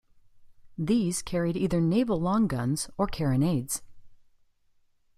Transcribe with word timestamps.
These 0.79 1.21
carried 1.21 1.55
either 1.55 1.79
naval 1.79 2.19
long 2.19 2.47
guns 2.47 2.89
or 2.97 3.05
carronades. 3.05 3.83